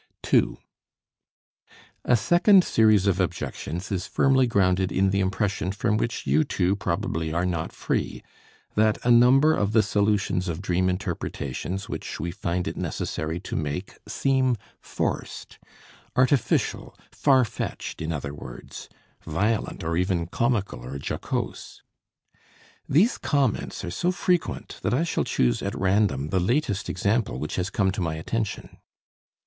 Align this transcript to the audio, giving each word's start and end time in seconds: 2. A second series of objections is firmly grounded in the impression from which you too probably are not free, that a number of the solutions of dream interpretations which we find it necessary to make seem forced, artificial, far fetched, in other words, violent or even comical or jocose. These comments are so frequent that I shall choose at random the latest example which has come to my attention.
2. 0.23 0.57
A 2.05 2.17
second 2.17 2.63
series 2.63 3.05
of 3.05 3.19
objections 3.19 3.91
is 3.91 4.07
firmly 4.07 4.47
grounded 4.47 4.91
in 4.91 5.11
the 5.11 5.19
impression 5.19 5.71
from 5.71 5.95
which 5.95 6.25
you 6.25 6.43
too 6.43 6.75
probably 6.75 7.31
are 7.31 7.45
not 7.45 7.71
free, 7.71 8.23
that 8.73 8.97
a 9.03 9.11
number 9.11 9.53
of 9.53 9.73
the 9.73 9.83
solutions 9.83 10.47
of 10.47 10.59
dream 10.59 10.89
interpretations 10.89 11.87
which 11.87 12.19
we 12.19 12.31
find 12.31 12.67
it 12.67 12.75
necessary 12.75 13.39
to 13.39 13.55
make 13.55 13.93
seem 14.07 14.57
forced, 14.79 15.59
artificial, 16.15 16.97
far 17.11 17.45
fetched, 17.45 18.01
in 18.01 18.11
other 18.11 18.33
words, 18.33 18.89
violent 19.25 19.83
or 19.83 19.95
even 19.95 20.25
comical 20.25 20.83
or 20.83 20.97
jocose. 20.97 21.83
These 22.89 23.19
comments 23.19 23.85
are 23.85 23.91
so 23.91 24.11
frequent 24.11 24.79
that 24.81 24.95
I 24.95 25.03
shall 25.03 25.25
choose 25.25 25.61
at 25.61 25.75
random 25.77 26.29
the 26.29 26.39
latest 26.39 26.89
example 26.89 27.37
which 27.37 27.55
has 27.57 27.69
come 27.69 27.91
to 27.91 28.01
my 28.01 28.15
attention. 28.15 28.77